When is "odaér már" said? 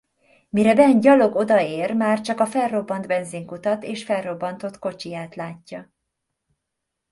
1.35-2.21